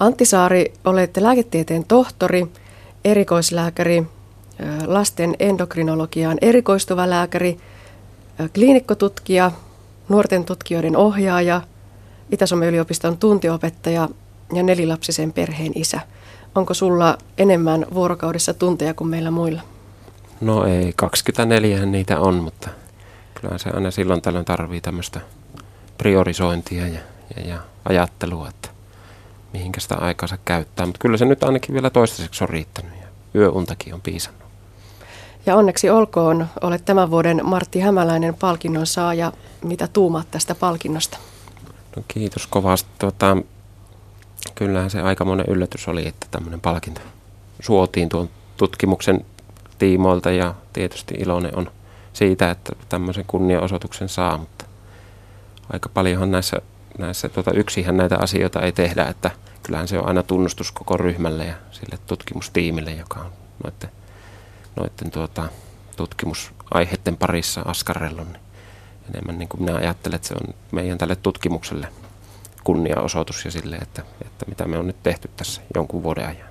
Antti 0.00 0.24
Saari, 0.24 0.72
olette 0.84 1.22
lääketieteen 1.22 1.84
tohtori, 1.84 2.46
erikoislääkäri, 3.04 4.06
lasten 4.86 5.34
endokrinologiaan 5.38 6.38
erikoistuva 6.40 7.10
lääkäri, 7.10 7.60
kliinikkotutkija, 8.54 9.50
nuorten 10.08 10.44
tutkijoiden 10.44 10.96
ohjaaja, 10.96 11.62
Itä-Suomen 12.30 12.68
yliopiston 12.68 13.18
tuntiopettaja 13.18 14.08
ja 14.54 14.62
nelilapsisen 14.62 15.32
perheen 15.32 15.72
isä. 15.74 16.00
Onko 16.54 16.74
sulla 16.74 17.18
enemmän 17.38 17.86
vuorokaudessa 17.94 18.54
tunteja 18.54 18.94
kuin 18.94 19.08
meillä 19.08 19.30
muilla? 19.30 19.62
No 20.40 20.64
ei, 20.64 20.92
24 20.96 21.86
niitä 21.86 22.20
on, 22.20 22.34
mutta 22.34 22.70
kyllä 23.34 23.58
se 23.58 23.70
aina 23.70 23.90
silloin 23.90 24.22
tällöin 24.22 24.44
tarvii 24.44 24.80
tämmöistä 24.80 25.20
priorisointia 25.98 26.86
ja, 26.86 27.00
ja, 27.36 27.48
ja 27.48 27.58
ajattelua, 27.84 28.48
että 28.48 28.77
mihinkä 29.52 29.80
sitä 29.80 29.94
aikansa 29.94 30.38
käyttää. 30.44 30.86
Mutta 30.86 30.98
kyllä 30.98 31.16
se 31.16 31.24
nyt 31.24 31.44
ainakin 31.44 31.74
vielä 31.74 31.90
toistaiseksi 31.90 32.44
on 32.44 32.48
riittänyt 32.48 32.92
ja 33.00 33.06
yöuntakin 33.34 33.94
on 33.94 34.00
piisannut. 34.00 34.48
Ja 35.46 35.56
onneksi 35.56 35.90
olkoon, 35.90 36.46
olet 36.60 36.84
tämän 36.84 37.10
vuoden 37.10 37.40
Martti 37.42 37.80
Hämäläinen 37.80 38.34
palkinnon 38.34 38.86
saaja. 38.86 39.32
Mitä 39.64 39.88
tuumaat 39.88 40.30
tästä 40.30 40.54
palkinnosta? 40.54 41.18
No 41.96 42.02
kiitos 42.08 42.46
kovasti. 42.46 42.90
Tuota, 42.98 43.36
kyllähän 44.54 44.90
se 44.90 45.00
aikamoinen 45.00 45.46
yllätys 45.48 45.88
oli, 45.88 46.08
että 46.08 46.26
tämmöinen 46.30 46.60
palkinto 46.60 47.00
suotiin 47.60 48.08
tuon 48.08 48.30
tutkimuksen 48.56 49.24
tiimoilta 49.78 50.30
ja 50.30 50.54
tietysti 50.72 51.14
iloinen 51.14 51.56
on 51.56 51.70
siitä, 52.12 52.50
että 52.50 52.72
tämmöisen 52.88 53.24
kunnianosoituksen 53.26 54.08
saa, 54.08 54.38
mutta 54.38 54.64
aika 55.72 55.88
paljonhan 55.88 56.30
näissä, 56.30 56.56
näissä 56.98 57.28
tuota, 57.28 57.52
yksihän 57.52 57.96
näitä 57.96 58.16
asioita 58.18 58.60
ei 58.60 58.72
tehdä, 58.72 59.04
että 59.04 59.30
kyllähän 59.62 59.88
se 59.88 59.98
on 59.98 60.08
aina 60.08 60.22
tunnustus 60.22 60.72
koko 60.72 60.96
ryhmälle 60.96 61.44
ja 61.44 61.54
sille 61.70 61.98
tutkimustiimille, 62.06 62.90
joka 62.90 63.20
on 63.20 63.30
noiden, 63.64 63.90
noiden 64.76 65.10
tuota, 65.10 65.48
tutkimusaiheiden 65.96 67.16
parissa 67.16 67.60
askarrellut. 67.60 68.28
Niin 68.28 68.40
enemmän 69.10 69.38
niin 69.38 69.48
kuin 69.48 69.62
minä 69.62 69.76
ajattelen, 69.76 70.16
että 70.16 70.28
se 70.28 70.34
on 70.34 70.54
meidän 70.72 70.98
tälle 70.98 71.16
tutkimukselle 71.16 71.88
kunniaosoitus 72.64 73.44
ja 73.44 73.50
sille, 73.50 73.76
että, 73.76 74.02
että 74.26 74.44
mitä 74.48 74.64
me 74.64 74.78
on 74.78 74.86
nyt 74.86 75.02
tehty 75.02 75.30
tässä 75.36 75.62
jonkun 75.74 76.02
vuoden 76.02 76.26
ajan. 76.26 76.48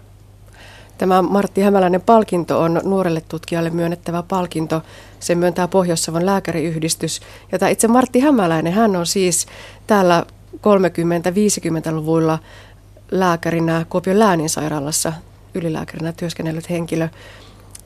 Tämä 0.97 1.21
Martti 1.21 1.61
Hämäläinen 1.61 2.01
palkinto 2.01 2.61
on 2.61 2.81
nuorelle 2.83 3.21
tutkijalle 3.21 3.69
myönnettävä 3.69 4.23
palkinto. 4.23 4.81
Se 5.19 5.35
myöntää 5.35 5.67
Pohjois-Savon 5.67 6.25
lääkäriyhdistys. 6.25 7.21
Ja 7.51 7.59
tämä 7.59 7.69
itse 7.69 7.87
Martti 7.87 8.19
Hämäläinen, 8.19 8.73
hän 8.73 8.95
on 8.95 9.05
siis 9.05 9.47
täällä 9.87 10.25
30-50-luvuilla 10.57 12.39
lääkärinä 13.11 13.85
Kuopion 13.89 14.19
lääninsairaalassa 14.19 15.13
ylilääkärinä 15.53 16.11
työskennellyt 16.11 16.69
henkilö. 16.69 17.09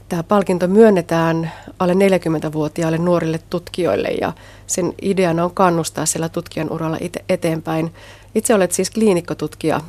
Tämä 0.10 0.24
palkinto 0.24 0.68
myönnetään 0.68 1.52
alle 1.80 1.94
40-vuotiaille 1.94 2.98
nuorille 2.98 3.40
tutkijoille 3.50 4.08
ja 4.08 4.34
sen 4.68 4.94
ideana 5.02 5.44
on 5.44 5.52
kannustaa 5.54 6.06
siellä 6.06 6.30
tutkijan 6.30 6.72
uralla 6.72 6.98
eteenpäin. 7.30 7.94
Itse 8.36 8.54
olet 8.54 8.72
siis 8.72 8.92
kliinikkotutkija, 8.92 9.82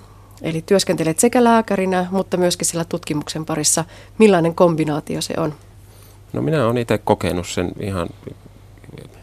eli 0.43 0.63
työskentelet 0.67 1.19
sekä 1.19 1.45
lääkärinä, 1.45 2.07
mutta 2.11 2.37
myöskin 2.37 2.67
sillä 2.67 2.85
tutkimuksen 2.85 3.47
parissa. 3.47 3.85
Millainen 4.19 4.55
kombinaatio 4.55 5.21
se 5.21 5.35
on? 5.37 5.55
No 6.33 6.43
minä 6.43 6.65
olen 6.65 6.79
itse 6.79 6.99
kokenut 6.99 7.47
sen 7.47 7.73
ihan 7.81 8.09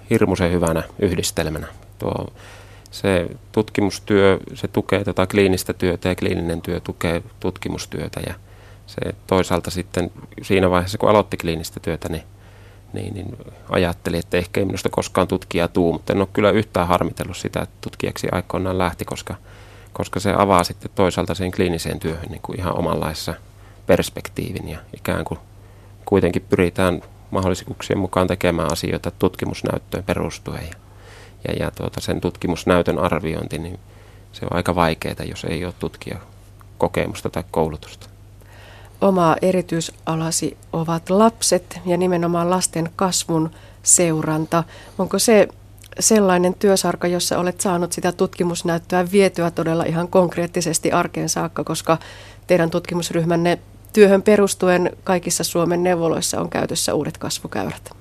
hirmuisen 0.10 0.52
hyvänä 0.52 0.84
yhdistelmänä. 1.00 1.68
Tuo, 2.00 2.28
se 2.92 3.28
tutkimustyö, 3.52 4.40
se 4.54 4.68
tukee 4.68 5.04
tota 5.04 5.28
kliinistä 5.28 5.74
työtä 5.74 6.10
ja 6.10 6.16
kliininen 6.16 6.62
työ 6.62 6.80
tukee 6.80 7.24
tutkimustyötä 7.40 8.22
ja 8.28 8.34
se 8.88 9.16
toisaalta 9.28 9.72
sitten 9.72 10.12
siinä 10.42 10.70
vaiheessa, 10.70 10.98
kun 10.98 11.10
aloitti 11.10 11.38
kliinistä 11.38 11.80
työtä, 11.80 12.10
niin, 12.10 12.24
niin, 12.94 13.14
niin 13.14 13.38
ajatteli, 13.70 14.18
että 14.18 14.38
ehkä 14.38 14.60
ei 14.60 14.66
minusta 14.66 14.90
koskaan 14.90 15.28
tutkija 15.28 15.68
tuu, 15.68 15.94
mutta 15.94 16.14
en 16.14 16.20
ole 16.20 16.28
kyllä 16.34 16.52
yhtään 16.52 16.88
harmitellut 16.88 17.38
sitä, 17.38 17.62
että 17.62 17.76
tutkijaksi 17.82 18.28
aikoinaan 18.32 18.78
lähti, 18.78 19.06
koska, 19.06 19.36
koska 19.94 20.20
se 20.20 20.34
avaa 20.38 20.64
sitten 20.64 20.92
toisaalta 20.96 21.36
sen 21.36 21.52
kliiniseen 21.52 22.00
työhön 22.00 22.30
niin 22.30 22.42
kuin 22.42 22.60
ihan 22.60 22.78
omanlaissa 22.78 23.34
perspektiivin 23.88 24.70
ja 24.70 24.80
ikään 24.98 25.26
kuin 25.26 25.40
kuitenkin 26.06 26.46
pyritään 26.50 27.02
mahdollisuuksien 27.32 28.00
mukaan 28.00 28.28
tekemään 28.28 28.72
asioita 28.72 29.12
tutkimusnäyttöön 29.12 30.04
perustuen 30.04 30.70
ja, 31.48 31.54
ja, 31.54 31.72
tuota, 31.72 32.02
sen 32.02 32.22
tutkimusnäytön 32.22 33.00
arviointi, 33.00 33.58
niin 33.58 33.80
se 34.32 34.46
on 34.46 34.56
aika 34.56 34.76
vaikeaa, 34.76 35.24
jos 35.30 35.46
ei 35.46 35.66
ole 35.66 35.74
tutkija 35.80 36.18
kokemusta 36.78 37.30
tai 37.30 37.44
koulutusta. 37.52 38.10
Oma 39.02 39.36
erityisalasi 39.42 40.58
ovat 40.74 41.10
lapset 41.10 41.80
ja 41.86 41.98
nimenomaan 41.98 42.50
lasten 42.50 42.90
kasvun 42.96 43.52
seuranta. 43.84 44.64
Onko 44.98 45.20
se 45.20 45.48
sellainen 46.00 46.54
työsarka, 46.54 47.08
jossa 47.08 47.40
olet 47.40 47.62
saanut 47.62 47.92
sitä 47.92 48.12
tutkimusnäyttöä 48.12 49.12
vietyä 49.12 49.52
todella 49.52 49.84
ihan 49.84 50.08
konkreettisesti 50.08 50.92
arkeen 50.92 51.30
saakka, 51.30 51.64
koska 51.64 51.98
teidän 52.48 52.70
tutkimusryhmänne 52.70 53.60
työhön 53.94 54.22
perustuen 54.22 54.92
kaikissa 55.04 55.44
Suomen 55.44 55.84
neuvoloissa 55.84 56.42
on 56.42 56.50
käytössä 56.50 56.94
uudet 56.94 57.18
kasvukäyrät? 57.18 57.99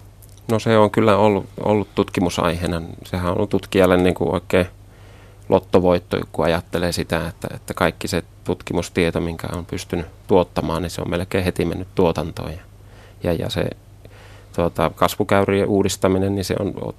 No 0.51 0.59
se 0.59 0.79
on 0.79 0.91
kyllä 0.91 1.17
ollut, 1.17 1.47
ollut 1.65 1.89
tutkimusaiheena. 1.95 2.83
Sehän 3.05 3.31
on 3.31 3.37
ollut 3.37 3.51
tutkijalle 3.51 3.97
niin 3.97 4.15
kuin 4.15 4.35
oikein 4.35 4.67
lottovoitto, 5.49 6.19
kun 6.33 6.45
ajattelee 6.45 6.93
sitä, 6.93 7.29
että, 7.29 7.49
että 7.55 7.75
kaikki 7.75 8.09
se 8.09 8.23
tutkimustieto, 8.45 9.21
minkä 9.21 9.49
on 9.53 9.67
pystynyt 9.67 10.07
tuottamaan, 10.27 10.83
niin 10.83 10.91
se 10.91 11.03
on 11.03 11.11
melkein 11.11 11.45
heti 11.45 11.65
mennyt 11.65 11.89
tuotantoon. 11.95 12.53
Ja, 12.53 12.59
ja, 13.23 13.33
ja 13.33 13.51
se 13.51 13.71
tuota, 14.57 14.91
kasvukäyrien 14.95 15.69
uudistaminen, 15.69 16.35
niin 16.35 16.45
se 16.45 16.55
on, 16.61 16.73
on 16.81 16.95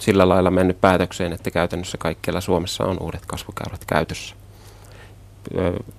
sillä 0.00 0.28
lailla 0.28 0.50
mennyt 0.50 0.80
päätökseen, 0.80 1.32
että 1.32 1.50
käytännössä 1.50 1.98
kaikkialla 1.98 2.40
Suomessa 2.40 2.84
on 2.84 2.96
uudet 3.00 3.26
kasvukäyrät 3.26 3.84
käytössä. 3.84 4.34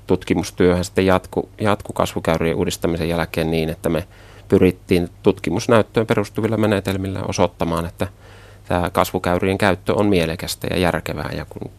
Tutkimustyöhän 0.07 0.85
sitten 0.85 1.05
jatku, 1.05 1.49
jatku 1.61 1.93
kasvukäyrien 1.93 2.55
uudistamisen 2.55 3.09
jälkeen 3.09 3.51
niin, 3.51 3.69
että 3.69 3.89
me 3.89 4.07
pyrittiin 4.47 5.09
tutkimusnäyttöön 5.23 6.07
perustuvilla 6.07 6.57
menetelmillä 6.57 7.23
osoittamaan, 7.27 7.85
että 7.85 8.07
tämä 8.67 8.89
kasvukäyrien 8.89 9.57
käyttö 9.57 9.93
on 9.93 10.05
mielekästä 10.05 10.67
ja 10.71 10.77
järkevää. 10.77 11.29
Ja 11.37 11.45
kun 11.49 11.71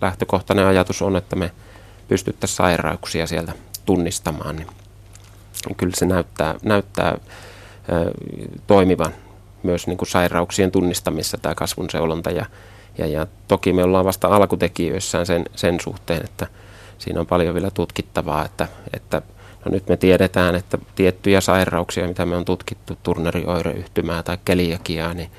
lähtökohtainen 0.00 0.66
ajatus 0.66 1.02
on, 1.02 1.16
että 1.16 1.36
me 1.36 1.50
pystyttäisiin 2.08 2.56
sairauksia 2.56 3.26
sieltä 3.26 3.52
tunnistamaan, 3.86 4.56
niin 4.56 4.66
kyllä 5.76 5.96
se 5.96 6.06
näyttää, 6.06 6.54
näyttää 6.62 7.18
toimivan 8.66 9.12
myös 9.62 9.86
niin 9.86 9.96
kuin 9.96 10.08
sairauksien 10.08 10.70
tunnistamissa 10.70 11.38
tämä 11.38 11.54
kasvun 11.54 11.90
seulonta. 11.90 12.30
Ja, 12.30 12.46
ja, 12.98 13.06
ja 13.06 13.26
toki 13.48 13.72
me 13.72 13.84
ollaan 13.84 14.04
vasta 14.04 14.28
alkutekijöissään 14.28 15.26
sen, 15.26 15.44
sen 15.56 15.80
suhteen, 15.80 16.24
että 16.24 16.46
siinä 16.98 17.20
on 17.20 17.26
paljon 17.26 17.54
vielä 17.54 17.70
tutkittavaa, 17.70 18.44
että, 18.44 18.68
että 18.92 19.22
no 19.64 19.70
nyt 19.72 19.88
me 19.88 19.96
tiedetään, 19.96 20.54
että 20.54 20.78
tiettyjä 20.94 21.40
sairauksia, 21.40 22.08
mitä 22.08 22.26
me 22.26 22.36
on 22.36 22.44
tutkittu, 22.44 22.98
turnerioireyhtymää 23.02 24.22
tai 24.22 24.38
keliakiaa, 24.44 25.14
niin 25.14 25.30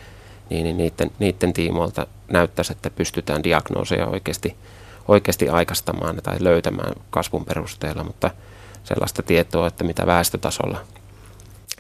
niin, 0.50 0.64
niin 0.64 0.78
niiden, 0.78 1.12
niiden 1.20 1.54
tiimoilta 1.54 2.08
näyttäisi, 2.32 2.72
että 2.72 2.90
pystytään 2.90 3.44
diagnooseja 3.44 4.08
oikeasti, 4.08 4.56
oikeasti 5.08 5.50
aikastamaan 5.50 6.16
tai 6.24 6.38
löytämään 6.40 6.94
kasvun 7.10 7.46
perusteella, 7.46 8.04
mutta 8.04 8.32
sellaista 8.84 9.24
tietoa, 9.24 9.68
että 9.68 9.84
mitä 9.84 10.06
väestötasolla, 10.06 10.80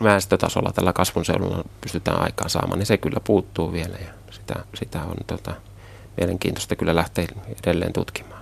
väestötasolla 0.03 0.71
tällä 0.71 0.94
kasvun 0.94 1.25
seudulla 1.25 1.63
pystytään 1.81 2.21
aikaan 2.21 2.50
saamaan, 2.50 2.79
niin 2.79 2.85
se 2.88 2.97
kyllä 2.97 3.19
puuttuu 3.23 3.73
vielä 3.73 3.95
ja 4.06 4.11
sitä, 4.31 4.56
sitä 4.73 5.03
on 5.03 5.16
tota, 5.27 5.53
mielenkiintoista 6.17 6.75
kyllä 6.75 6.95
lähteä 6.95 7.27
edelleen 7.63 7.94
tutkimaan. 7.94 8.41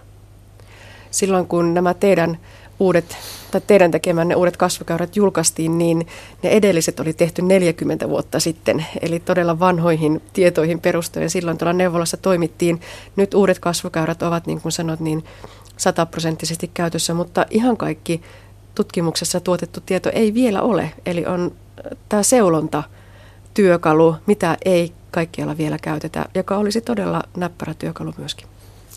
Silloin 1.11 1.47
kun 1.47 1.73
nämä 1.73 1.93
teidän 1.93 2.37
uudet, 2.79 3.17
tai 3.51 3.61
teidän 3.67 3.91
tekemänne 3.91 4.35
uudet 4.35 4.57
kasvukäyrät 4.57 5.15
julkaistiin, 5.15 5.77
niin 5.77 6.07
ne 6.43 6.49
edelliset 6.49 6.99
oli 6.99 7.13
tehty 7.13 7.41
40 7.41 8.09
vuotta 8.09 8.39
sitten, 8.39 8.85
eli 9.01 9.19
todella 9.19 9.59
vanhoihin 9.59 10.21
tietoihin 10.33 10.79
perustuen. 10.79 11.29
Silloin 11.29 11.57
tuolla 11.57 11.73
neuvolassa 11.73 12.17
toimittiin. 12.17 12.81
Nyt 13.15 13.33
uudet 13.33 13.59
kasvukäyrät 13.59 14.23
ovat, 14.23 14.47
niin 14.47 14.61
kuin 14.61 14.71
sanot, 14.71 14.99
niin 14.99 15.23
sataprosenttisesti 15.77 16.71
käytössä, 16.73 17.13
mutta 17.13 17.45
ihan 17.49 17.77
kaikki 17.77 18.21
tutkimuksessa 18.75 19.39
tuotettu 19.39 19.81
tieto 19.81 20.09
ei 20.13 20.33
vielä 20.33 20.61
ole. 20.61 20.91
Eli 21.05 21.25
on 21.25 21.51
äh, 21.51 21.97
tämä 22.09 22.23
seulonta 22.23 22.83
työkalu, 23.53 24.15
mitä 24.25 24.57
ei 24.65 24.93
kaikkialla 25.11 25.57
vielä 25.57 25.77
käytetä, 25.81 26.25
joka 26.35 26.57
olisi 26.57 26.81
todella 26.81 27.23
näppärä 27.37 27.73
työkalu 27.73 28.13
myöskin. 28.17 28.47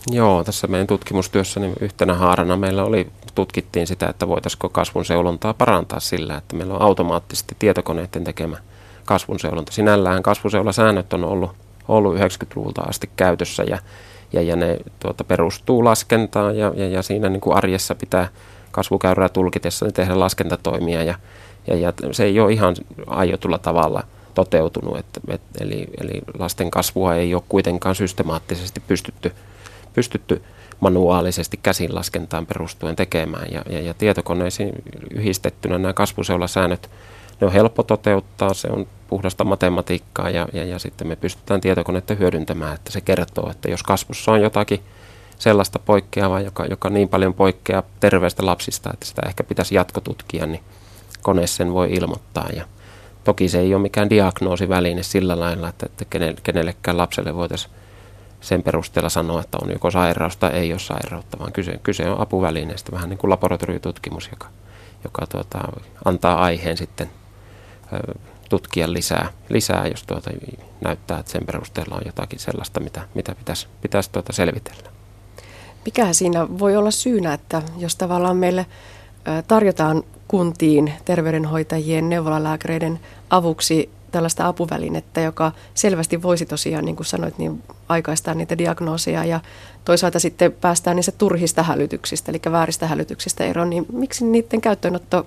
Joo, 0.09 0.43
tässä 0.43 0.67
meidän 0.67 0.87
tutkimustyössä 0.87 1.59
niin 1.59 1.73
yhtenä 1.79 2.13
haarana 2.13 2.57
meillä 2.57 2.83
oli, 2.83 3.07
tutkittiin 3.35 3.87
sitä, 3.87 4.07
että 4.07 4.27
voitaisiko 4.27 4.69
kasvun 4.69 5.05
seulontaa 5.05 5.53
parantaa 5.53 5.99
sillä, 5.99 6.37
että 6.37 6.55
meillä 6.55 6.73
on 6.73 6.81
automaattisesti 6.81 7.55
tietokoneiden 7.59 8.23
tekemä 8.23 8.57
kasvun 9.05 9.39
seulonta. 9.39 9.71
Sinällään 9.71 10.23
kasvuseulasäännöt 10.23 11.13
on 11.13 11.23
ollut, 11.23 11.51
ollut 11.87 12.15
90-luvulta 12.15 12.81
asti 12.81 13.09
käytössä 13.15 13.63
ja, 13.63 13.77
ja, 14.33 14.41
ja 14.41 14.55
ne 14.55 14.77
tuota, 14.99 15.23
perustuu 15.23 15.85
laskentaan 15.85 16.57
ja, 16.57 16.73
ja, 16.75 16.87
ja 16.87 17.01
siinä 17.01 17.29
niin 17.29 17.41
kuin 17.41 17.57
arjessa 17.57 17.95
pitää 17.95 18.27
kasvukäyrää 18.71 19.29
tulkitessa 19.29 19.85
niin 19.85 19.93
tehdä 19.93 20.19
laskentatoimia 20.19 21.03
ja, 21.03 21.15
ja, 21.67 21.75
ja 21.75 21.93
se 22.11 22.23
ei 22.23 22.39
ole 22.39 22.53
ihan 22.53 22.75
aiotulla 23.07 23.57
tavalla 23.57 24.03
toteutunut, 24.33 24.97
että, 24.97 25.21
et, 25.27 25.41
eli, 25.59 25.87
eli 26.01 26.21
lasten 26.39 26.71
kasvua 26.71 27.15
ei 27.15 27.35
ole 27.35 27.43
kuitenkaan 27.49 27.95
systemaattisesti 27.95 28.79
pystytty, 28.79 29.31
pystytty 29.93 30.41
manuaalisesti 30.79 31.59
käsinlaskentaan 31.63 32.45
perustuen 32.45 32.95
tekemään. 32.95 33.47
Ja, 33.51 33.61
ja, 33.69 33.81
ja 33.81 33.93
tietokoneisiin 33.93 34.71
yhdistettynä 35.11 35.77
nämä 35.77 35.93
kasvuseulasäännöt, 35.93 36.89
ne 37.41 37.47
on 37.47 37.53
helppo 37.53 37.83
toteuttaa, 37.83 38.53
se 38.53 38.67
on 38.67 38.87
puhdasta 39.07 39.43
matematiikkaa 39.43 40.29
ja, 40.29 40.47
ja, 40.53 40.65
ja 40.65 40.79
sitten 40.79 41.07
me 41.07 41.15
pystytään 41.15 41.61
tietokonetta 41.61 42.15
hyödyntämään, 42.15 42.75
että 42.75 42.91
se 42.91 43.01
kertoo, 43.01 43.51
että 43.51 43.71
jos 43.71 43.83
kasvussa 43.83 44.31
on 44.31 44.41
jotakin 44.41 44.79
sellaista 45.39 45.79
poikkeavaa, 45.79 46.41
joka, 46.41 46.65
joka 46.65 46.89
niin 46.89 47.09
paljon 47.09 47.33
poikkeaa 47.33 47.83
terveistä 47.99 48.45
lapsista, 48.45 48.89
että 48.93 49.05
sitä 49.05 49.21
ehkä 49.27 49.43
pitäisi 49.43 49.75
jatkotutkia, 49.75 50.45
niin 50.45 50.63
kone 51.21 51.47
sen 51.47 51.73
voi 51.73 51.93
ilmoittaa. 51.93 52.49
Ja 52.55 52.65
toki 53.23 53.49
se 53.49 53.59
ei 53.59 53.73
ole 53.73 53.81
mikään 53.81 54.09
diagnoosiväline 54.09 55.03
sillä 55.03 55.39
lailla, 55.39 55.69
että, 55.69 55.85
että 55.85 56.05
kenellekään 56.43 56.97
lapselle 56.97 57.35
voitaisiin 57.35 57.73
sen 58.41 58.63
perusteella 58.63 59.09
sanoa, 59.09 59.41
että 59.41 59.57
on 59.61 59.71
joko 59.71 59.91
sairaus 59.91 60.37
tai 60.37 60.51
ei 60.51 60.73
ole 60.73 60.79
sairautta, 60.79 61.39
vaan 61.39 61.51
kyse, 61.51 61.79
kyse 61.83 62.09
on 62.09 62.21
apuvälineestä, 62.21 62.91
vähän 62.91 63.09
niin 63.09 63.17
kuin 63.17 63.31
laboratoriotutkimus, 63.31 64.29
joka, 64.31 64.47
joka 65.03 65.25
tuota, 65.27 65.59
antaa 66.05 66.43
aiheen 66.43 66.77
sitten 66.77 67.09
tutkia 68.49 68.93
lisää, 68.93 69.29
lisää 69.49 69.87
jos 69.87 70.03
tuota, 70.03 70.31
näyttää, 70.81 71.19
että 71.19 71.31
sen 71.31 71.45
perusteella 71.45 71.95
on 71.95 72.01
jotakin 72.05 72.39
sellaista, 72.39 72.79
mitä, 72.79 73.01
mitä 73.15 73.35
pitäisi, 73.35 73.67
pitäisi 73.81 74.11
tuota 74.11 74.33
selvitellä. 74.33 74.89
Mikä 75.85 76.13
siinä 76.13 76.59
voi 76.59 76.75
olla 76.75 76.91
syynä, 76.91 77.33
että 77.33 77.61
jos 77.77 77.95
tavallaan 77.95 78.37
meille 78.37 78.65
tarjotaan 79.47 80.03
kuntiin 80.27 80.93
terveydenhoitajien, 81.05 82.09
neuvolalääkäreiden 82.09 82.99
avuksi 83.29 83.89
tällaista 84.11 84.47
apuvälinettä, 84.47 85.21
joka 85.21 85.51
selvästi 85.73 86.21
voisi 86.21 86.45
tosiaan, 86.45 86.85
niin 86.85 86.95
kuin 86.95 87.05
sanoit, 87.05 87.37
niin 87.37 87.63
aikaistaa 87.89 88.33
niitä 88.33 88.57
diagnooseja 88.57 89.25
ja 89.25 89.39
toisaalta 89.85 90.19
sitten 90.19 90.51
päästään 90.51 90.95
niistä 90.95 91.11
turhista 91.11 91.63
hälytyksistä, 91.63 92.31
eli 92.31 92.41
vääristä 92.51 92.87
hälytyksistä 92.87 93.43
eroon, 93.43 93.69
niin 93.69 93.85
miksi 93.93 94.25
niiden 94.25 94.61
käyttöönotto 94.61 95.25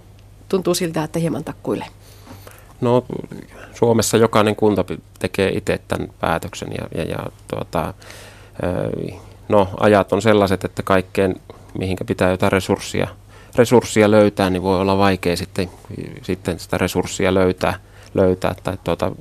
tuntuu 0.49 0.75
siltä, 0.75 1.05
että 1.05 1.19
hieman 1.19 1.45
takkuilee? 1.45 1.87
No 2.81 3.05
Suomessa 3.75 4.17
jokainen 4.17 4.57
kunta 4.57 4.85
tekee 5.19 5.49
itse 5.49 5.81
tämän 5.89 6.09
päätöksen 6.21 6.69
ja, 6.79 7.03
ja, 7.03 7.11
ja 7.11 7.19
tuota, 7.49 7.95
no, 9.49 9.69
ajat 9.81 10.13
on 10.13 10.23
sellaiset, 10.23 10.65
että 10.65 10.83
kaikkeen, 10.83 11.37
mihinkä 11.79 12.05
pitää 12.05 12.31
jotain 12.31 12.53
resurssia, 12.53 13.09
resurssia 13.57 14.11
löytää, 14.11 14.51
niin 14.51 14.63
voi 14.63 14.81
olla 14.81 14.99
vaikea 14.99 15.37
sitten, 15.37 15.71
sitten 16.23 16.59
sitä 16.59 16.79
resurssia 16.79 17.35
löytää, 17.35 17.79
löytää 18.15 18.55
tai 18.63 18.79
tuota, 18.85 19.13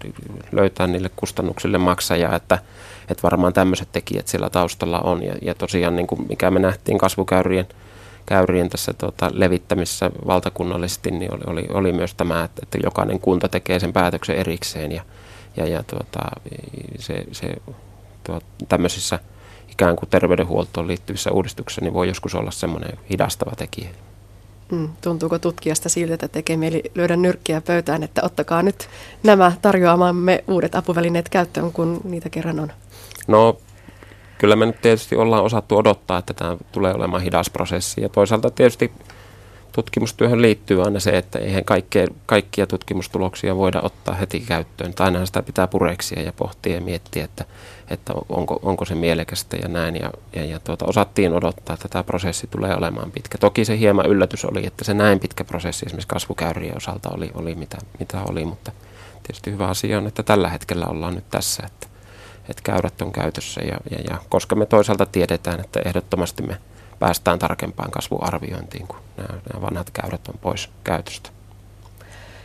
löytää 0.51 0.87
niille 0.87 1.09
kustannuksille 1.15 1.77
maksajaa, 1.77 2.35
että, 2.35 2.59
että 3.09 3.23
varmaan 3.23 3.53
tämmöiset 3.53 3.91
tekijät 3.91 4.27
siellä 4.27 4.49
taustalla 4.49 4.99
on. 4.99 5.23
Ja, 5.23 5.35
ja 5.41 5.55
tosiaan, 5.55 5.95
niin 5.95 6.07
kuin 6.07 6.25
mikä 6.29 6.51
me 6.51 6.59
nähtiin 6.59 6.97
kasvukäyrien 6.97 7.67
käyrien 8.25 8.69
tässä 8.69 8.93
tuota, 8.93 9.29
levittämisessä 9.33 10.11
valtakunnallisesti, 10.27 11.11
niin 11.11 11.33
oli, 11.33 11.43
oli, 11.47 11.67
oli 11.73 11.93
myös 11.93 12.13
tämä, 12.13 12.43
että, 12.43 12.61
että 12.63 12.77
jokainen 12.83 13.19
kunta 13.19 13.49
tekee 13.49 13.79
sen 13.79 13.93
päätöksen 13.93 14.35
erikseen 14.35 14.91
ja, 14.91 15.03
ja, 15.57 15.67
ja 15.67 15.83
tuota, 15.83 16.19
se, 16.99 17.23
se 17.31 17.55
tuota, 18.23 18.45
tämmöisissä 18.69 19.19
ikään 19.71 19.95
kuin 19.95 20.09
terveydenhuoltoon 20.09 20.87
liittyvissä 20.87 21.31
uudistuksissa 21.31 21.81
niin 21.81 21.93
voi 21.93 22.07
joskus 22.07 22.35
olla 22.35 22.51
semmoinen 22.51 22.97
hidastava 23.09 23.55
tekijä. 23.55 23.89
Mm, 24.71 24.89
tuntuuko 25.01 25.39
tutkijasta 25.39 25.89
siltä, 25.89 26.13
että 26.13 26.27
tekee 26.27 26.57
mieli 26.57 26.83
lyödä 26.95 27.15
nyrkkiä 27.15 27.62
pöytään, 27.62 28.04
että 28.04 28.21
ottakaa 28.24 28.63
nyt 28.63 28.89
nämä 29.24 29.51
tarjoamamme 29.62 30.44
uudet 30.48 30.75
apuvälineet 30.75 31.30
käyttöön, 31.30 31.71
kun 31.71 32.01
niitä 32.04 32.30
kerran 32.30 32.60
on? 32.60 32.71
No 33.27 33.57
kyllä 34.38 34.56
me 34.56 34.65
nyt 34.65 34.81
tietysti 34.81 35.15
ollaan 35.15 35.44
osattu 35.44 35.77
odottaa, 35.77 36.18
että 36.18 36.33
tämä 36.33 36.57
tulee 36.71 36.94
olemaan 36.94 37.24
hidas 37.24 37.50
prosessi. 37.50 38.01
Ja 38.01 38.10
toisaalta 38.10 38.50
tietysti 38.51 38.92
tutkimustyöhön 39.75 40.41
liittyy 40.41 40.83
aina 40.83 40.99
se, 40.99 41.17
että 41.17 41.39
eihän 41.39 41.65
kaikkea, 41.65 42.07
kaikkia 42.25 42.67
tutkimustuloksia 42.67 43.55
voida 43.55 43.81
ottaa 43.81 44.15
heti 44.15 44.39
käyttöön. 44.39 44.93
Tai 44.93 45.05
aina 45.05 45.25
sitä 45.25 45.43
pitää 45.43 45.67
pureksia 45.67 46.21
ja 46.21 46.33
pohtia 46.33 46.75
ja 46.75 46.81
miettiä, 46.81 47.25
että, 47.25 47.45
että 47.89 48.13
onko, 48.29 48.59
onko 48.61 48.85
se 48.85 48.95
mielekästä 48.95 49.57
ja 49.57 49.67
näin. 49.67 49.95
Ja, 49.95 50.11
ja, 50.35 50.45
ja 50.45 50.59
tuota, 50.59 50.85
osattiin 50.85 51.33
odottaa, 51.33 51.73
että 51.73 51.87
tämä 51.87 52.03
prosessi 52.03 52.47
tulee 52.47 52.75
olemaan 52.75 53.11
pitkä. 53.11 53.37
Toki 53.37 53.65
se 53.65 53.79
hieman 53.79 54.05
yllätys 54.05 54.45
oli, 54.45 54.67
että 54.67 54.83
se 54.83 54.93
näin 54.93 55.19
pitkä 55.19 55.43
prosessi 55.43 55.85
esimerkiksi 55.85 56.07
kasvukäyrien 56.07 56.77
osalta 56.77 57.09
oli, 57.09 57.31
oli 57.33 57.55
mitä, 57.55 57.77
mitä 57.99 58.21
oli, 58.29 58.45
mutta 58.45 58.71
tietysti 59.23 59.51
hyvä 59.51 59.67
asia 59.67 59.97
on, 59.97 60.07
että 60.07 60.23
tällä 60.23 60.49
hetkellä 60.49 60.85
ollaan 60.85 61.15
nyt 61.15 61.29
tässä, 61.29 61.63
että 61.65 61.87
että 62.49 62.61
käyrät 62.63 63.01
on 63.01 63.11
käytössä 63.11 63.61
ja, 63.61 63.77
ja, 63.91 63.97
ja 64.09 64.17
koska 64.29 64.55
me 64.55 64.65
toisaalta 64.65 65.05
tiedetään, 65.05 65.59
että 65.59 65.79
ehdottomasti 65.85 66.43
me 66.43 66.57
päästään 66.99 67.39
tarkempaan 67.39 67.91
kasvuarviointiin, 67.91 68.87
kun 68.87 68.99
nämä, 69.17 69.39
nämä 69.53 69.61
vanhat 69.61 69.89
käyrät 69.89 70.27
on 70.27 70.39
pois 70.41 70.69
käytöstä. 70.83 71.29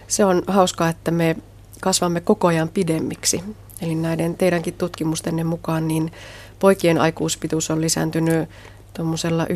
Se 0.09 0.25
on 0.25 0.43
hauskaa, 0.47 0.89
että 0.89 1.11
me 1.11 1.37
kasvamme 1.81 2.21
koko 2.21 2.47
ajan 2.47 2.69
pidemmiksi. 2.69 3.45
Eli 3.83 3.95
näiden 3.95 4.35
teidänkin 4.35 4.75
tutkimustenne 4.75 5.45
mukaan 5.45 5.89
niin 5.89 6.13
poikien 6.59 7.01
aikuispituus 7.01 7.71
on 7.71 7.81
lisääntynyt 7.81 8.49
tuommoisella 8.95 9.45
1,8 9.45 9.51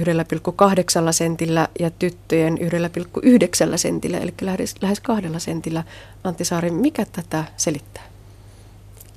sentillä 1.12 1.68
ja 1.80 1.90
tyttöjen 1.90 2.58
1,9 2.58 3.78
sentillä, 3.78 4.18
eli 4.18 4.34
lähes, 4.40 4.74
lähes 4.82 5.00
kahdella 5.00 5.38
sentillä. 5.38 5.84
Antti 6.24 6.44
Saari, 6.44 6.70
mikä 6.70 7.06
tätä 7.12 7.44
selittää? 7.56 8.02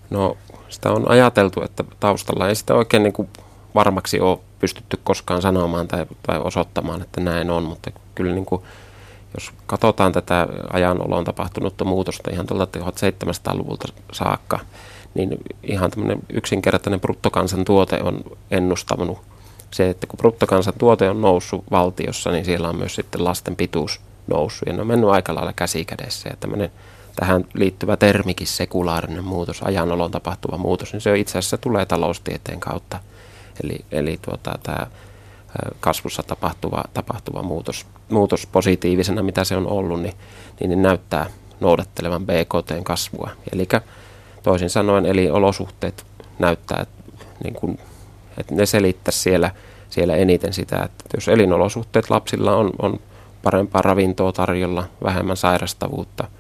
No 0.10 0.38
sitä 0.70 0.92
on 0.92 1.10
ajateltu, 1.10 1.62
että 1.62 1.84
taustalla 2.00 2.50
ei 2.50 2.56
sitä 2.56 2.74
oikein 2.74 3.04
niin 3.04 3.14
kuin 3.14 3.30
varmaksi 3.76 4.20
ole 4.20 4.40
pystytty 4.60 5.00
koskaan 5.04 5.42
sanomaan 5.42 5.88
tai, 5.88 6.06
tai 6.28 6.40
osoittamaan, 6.40 7.02
että 7.02 7.22
näin 7.22 7.50
on, 7.50 7.64
mutta 7.64 7.92
kyllä 8.16 8.34
niin 8.34 8.46
kuin, 8.46 8.62
jos 9.34 9.52
katsotaan 9.66 10.12
tätä 10.12 10.48
ajanolon 10.74 11.24
tapahtunutta 11.24 11.86
muutosta 11.86 12.32
ihan 12.32 12.48
tuolta 12.48 12.80
1700-luvulta 12.80 13.94
saakka, 14.12 14.60
niin 15.14 15.30
ihan 15.64 15.92
tämmöinen 15.92 16.20
yksinkertainen 16.30 17.02
bruttokansantuote 17.02 18.00
on 18.04 18.24
ennustanut 18.52 19.18
se, 19.72 19.90
että 19.90 20.08
kun 20.08 20.18
bruttokansantuote 20.18 21.10
on 21.10 21.22
noussut 21.22 21.64
valtiossa, 21.72 22.32
niin 22.32 22.46
siellä 22.46 22.70
on 22.70 22.78
myös 22.78 22.96
sitten 22.96 23.24
lasten 23.24 23.56
pituus 23.56 24.02
noussut 24.28 24.68
ja 24.68 24.74
ne 24.74 24.82
on 24.82 24.88
mennyt 24.88 25.10
aika 25.10 25.36
lailla 25.36 25.54
käsi 25.54 25.86
kädessä 25.86 26.30
ja 26.30 26.36
tämmöinen 26.40 26.72
tähän 27.16 27.46
liittyvä 27.54 27.98
termikin, 27.98 28.48
sekulaarinen 28.48 29.24
muutos, 29.24 29.62
ajanolon 29.64 30.12
tapahtuva 30.12 30.58
muutos, 30.58 30.94
niin 30.94 31.02
se 31.02 31.20
itse 31.20 31.38
asiassa 31.38 31.58
tulee 31.58 31.86
taloustieteen 31.86 32.60
kautta. 32.60 33.00
Eli, 33.64 33.86
eli 33.92 34.20
tuota, 34.22 34.60
tämä 34.64 34.88
kasvussa 35.80 36.24
tapahtuva, 36.24 36.84
tapahtuva 36.94 37.44
muutos, 37.44 37.86
muutos 38.10 38.48
positiivisena, 38.48 39.24
mitä 39.24 39.44
se 39.44 39.56
on 39.56 39.68
ollut, 39.68 40.02
niin, 40.02 40.14
niin, 40.60 40.70
niin 40.70 40.82
näyttää 40.82 41.30
noudattelevan 41.60 42.26
BKTn 42.26 42.84
kasvua. 42.84 43.30
Eli 43.54 43.68
toisin 44.44 44.70
sanoen, 44.70 45.06
eli 45.06 45.30
olosuhteet 45.30 46.06
näyttää, 46.40 46.82
että, 46.82 47.26
niin 47.44 47.54
kuin, 47.54 47.80
että 48.38 48.56
ne 48.56 48.66
selittäisi 48.66 49.20
siellä, 49.20 49.52
siellä 49.90 50.16
eniten 50.16 50.54
sitä, 50.54 50.84
että 50.84 51.04
jos 51.14 51.28
elinolosuhteet 51.28 52.10
lapsilla 52.10 52.56
on, 52.56 52.72
on 52.80 53.00
parempaa 53.44 53.82
ravintoa 53.82 54.32
tarjolla, 54.32 54.84
vähemmän 55.04 55.38
sairastavuutta– 55.38 56.28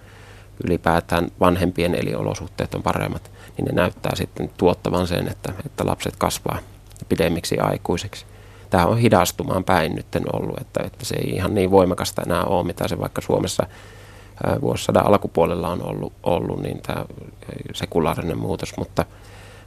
ylipäätään 0.63 1.27
vanhempien 1.39 1.95
eliolosuhteet 1.95 2.75
on 2.75 2.83
paremmat, 2.83 3.31
niin 3.57 3.65
ne 3.65 3.71
näyttää 3.71 4.15
sitten 4.15 4.49
tuottavan 4.57 5.07
sen, 5.07 5.27
että, 5.27 5.53
että 5.65 5.85
lapset 5.85 6.15
kasvaa 6.17 6.59
pidemmiksi 7.09 7.59
aikuisiksi. 7.59 8.25
Tämä 8.69 8.85
on 8.85 8.97
hidastumaan 8.97 9.63
päin 9.63 9.95
nyt 9.95 10.07
ollut, 10.33 10.61
että, 10.61 10.83
että 10.83 11.05
se 11.05 11.15
ei 11.15 11.29
ihan 11.29 11.55
niin 11.55 11.71
voimakasta 11.71 12.21
enää 12.21 12.43
ole, 12.43 12.65
mitä 12.65 12.87
se 12.87 12.99
vaikka 12.99 13.21
Suomessa 13.21 13.67
vuosisadan 14.61 15.07
alkupuolella 15.07 15.69
on 15.69 15.83
ollut, 15.83 16.13
ollut 16.23 16.61
niin 16.61 16.81
tämä 16.81 17.05
sekulaarinen 17.73 18.37
muutos, 18.37 18.77
mutta, 18.77 19.05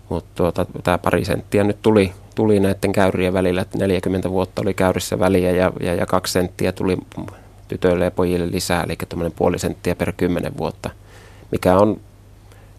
mutta 0.08 0.30
tuota, 0.34 0.66
tämä 0.84 0.98
pari 0.98 1.24
senttiä 1.24 1.64
nyt 1.64 1.82
tuli, 1.82 2.12
tuli 2.34 2.60
näiden 2.60 2.92
käyrien 2.92 3.32
välillä, 3.32 3.62
että 3.62 3.78
40 3.78 4.30
vuotta 4.30 4.62
oli 4.62 4.74
käyrissä 4.74 5.18
väliä 5.18 5.50
ja, 5.50 5.72
ja, 5.80 5.94
ja 5.94 6.06
kaksi 6.06 6.32
senttiä 6.32 6.72
tuli 6.72 6.98
tytöille 7.68 8.04
ja 8.04 8.10
pojille 8.10 8.50
lisää, 8.50 8.82
eli 8.82 8.96
tuommoinen 9.08 9.36
puoli 9.36 9.58
senttiä 9.58 9.94
per 9.94 10.12
kymmenen 10.12 10.56
vuotta, 10.56 10.90
mikä 11.52 11.76
on 11.78 12.00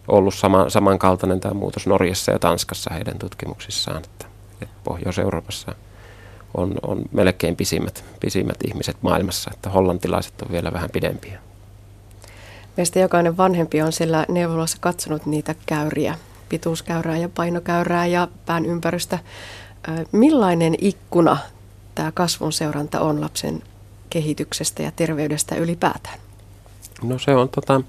ollut 0.08 0.34
sama, 0.34 0.70
samankaltainen 0.70 1.40
tämä 1.40 1.54
muutos 1.54 1.86
Norjassa 1.86 2.32
ja 2.32 2.38
Tanskassa 2.38 2.94
heidän 2.94 3.18
tutkimuksissaan, 3.18 3.96
että, 3.96 4.08
että 4.10 4.26
Pohjois-Euroopassa 4.84 5.74
on, 6.54 6.74
on 6.82 7.02
melkein 7.12 7.56
pisimmät, 7.56 8.04
pisimmät 8.20 8.56
ihmiset 8.66 8.96
maailmassa, 9.02 9.50
että 9.54 9.70
hollantilaiset 9.70 10.42
on 10.42 10.52
vielä 10.52 10.72
vähän 10.72 10.90
pidempiä. 10.90 11.38
Meistä 12.76 12.98
jokainen 12.98 13.36
vanhempi 13.36 13.82
on 13.82 13.92
siellä 13.92 14.26
neuvolassa 14.28 14.78
katsonut 14.80 15.26
niitä 15.26 15.54
käyriä, 15.66 16.14
pituuskäyrää 16.48 17.16
ja 17.16 17.28
painokäyrää 17.28 18.06
ja 18.06 18.28
pään 18.46 18.66
ympärystä 18.66 19.18
Millainen 20.12 20.74
ikkuna 20.78 21.38
tämä 21.94 22.12
kasvun 22.12 22.52
seuranta 22.52 23.00
on 23.00 23.20
lapsen 23.20 23.62
kehityksestä 24.10 24.82
ja 24.82 24.92
terveydestä 24.96 25.54
ylipäätään? 25.54 26.18
No 27.02 27.18
se 27.18 27.34
on 27.34 27.48
tota, 27.48 27.80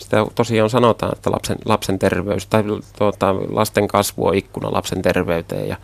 sitä 0.00 0.26
tosiaan 0.34 0.70
sanotaan, 0.70 1.12
että 1.12 1.30
lapsen, 1.30 1.58
lapsen 1.64 1.98
terveys 1.98 2.46
tai 2.46 2.64
tuota, 2.98 3.34
lasten 3.48 3.88
kasvu 3.88 4.26
on 4.26 4.34
ikkuna 4.34 4.72
lapsen 4.72 5.02
terveyteen 5.02 5.68
ja 5.68 5.76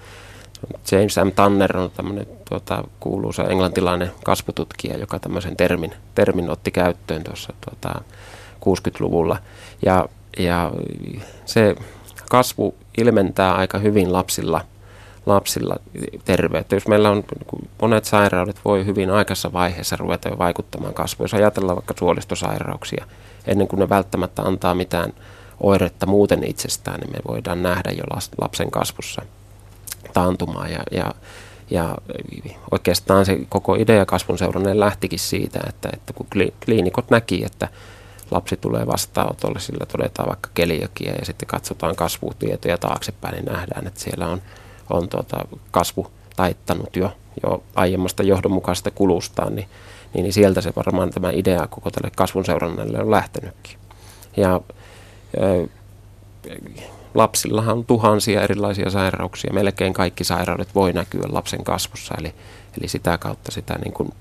James 0.92 1.16
M. 1.24 1.30
Tanner 1.36 1.76
on 1.76 1.90
tämmöinen 1.90 2.26
tuota, 2.48 2.84
kuuluisa 3.00 3.44
englantilainen 3.44 4.10
kasvututkija, 4.24 4.98
joka 4.98 5.18
tämmöisen 5.18 5.56
termin, 5.56 5.92
termin 6.14 6.50
otti 6.50 6.70
käyttöön 6.70 7.24
tuossa 7.24 7.52
tuota, 7.64 8.00
60-luvulla. 8.60 9.38
Ja, 9.84 10.08
ja 10.38 10.72
se 11.44 11.76
kasvu 12.30 12.74
ilmentää 12.98 13.54
aika 13.54 13.78
hyvin 13.78 14.12
lapsilla, 14.12 14.60
lapsilla 15.26 15.76
terveyttä. 16.24 16.76
Jos 16.76 16.88
meillä 16.88 17.10
on 17.10 17.24
monet 17.82 18.04
sairaudet, 18.04 18.60
voi 18.64 18.86
hyvin 18.86 19.10
aikaisessa 19.10 19.52
vaiheessa 19.52 19.96
ruveta 19.96 20.28
jo 20.28 20.38
vaikuttamaan 20.38 20.94
kasvuun. 20.94 21.24
Jos 21.24 21.34
ajatellaan 21.34 21.76
vaikka 21.76 21.94
suolistosairauksia, 21.98 23.06
ennen 23.46 23.68
kuin 23.68 23.80
ne 23.80 23.88
välttämättä 23.88 24.42
antaa 24.42 24.74
mitään 24.74 25.12
oiretta 25.60 26.06
muuten 26.06 26.44
itsestään, 26.44 27.00
niin 27.00 27.10
me 27.12 27.18
voidaan 27.28 27.62
nähdä 27.62 27.90
jo 27.90 28.04
lapsen 28.40 28.70
kasvussa 28.70 29.22
taantumaa. 30.12 30.68
Ja, 30.68 30.82
ja, 30.90 31.14
ja 31.70 31.96
oikeastaan 32.70 33.26
se 33.26 33.38
koko 33.48 33.74
idea 33.74 34.06
kasvun 34.06 34.38
seuranneen 34.38 34.80
lähtikin 34.80 35.18
siitä, 35.18 35.60
että, 35.68 35.88
että 35.92 36.12
kun 36.12 36.26
kliinikot 36.64 37.10
näki, 37.10 37.44
että 37.44 37.68
lapsi 38.30 38.56
tulee 38.56 38.86
vastaanotolle, 38.86 39.60
sillä 39.60 39.86
todetaan 39.86 40.28
vaikka 40.28 40.50
keliakia 40.54 41.12
ja 41.14 41.24
sitten 41.24 41.46
katsotaan 41.46 41.96
kasvutietoja 41.96 42.78
taaksepäin, 42.78 43.34
niin 43.34 43.44
nähdään, 43.44 43.86
että 43.86 44.00
siellä 44.00 44.28
on, 44.28 44.42
on 44.90 45.08
tuota 45.08 45.44
kasvu 45.70 46.06
taittanut 46.36 46.96
jo, 46.96 47.12
jo 47.42 47.62
aiemmasta 47.74 48.22
johdonmukaisesta 48.22 48.90
kulustaan, 48.90 49.54
niin, 49.54 49.68
niin, 50.14 50.22
niin 50.22 50.32
sieltä 50.32 50.60
se 50.60 50.72
varmaan 50.76 51.10
tämä 51.10 51.30
idea 51.30 51.66
koko 51.66 51.90
tälle 51.90 52.10
kasvun 52.16 52.44
seurannalle 52.44 53.00
on 53.00 53.10
lähtenytkin. 53.10 53.78
Ja 54.36 54.60
lapsillahan 57.14 57.78
on 57.78 57.84
tuhansia 57.84 58.42
erilaisia 58.42 58.90
sairauksia. 58.90 59.52
Melkein 59.52 59.92
kaikki 59.92 60.24
sairaudet 60.24 60.74
voi 60.74 60.92
näkyä 60.92 61.24
lapsen 61.28 61.64
kasvussa, 61.64 62.14
eli, 62.18 62.34
eli 62.78 62.88
sitä 62.88 63.18
kautta 63.18 63.52
sitä 63.52 63.78
niin 63.84 63.92
kuin 63.92 64.12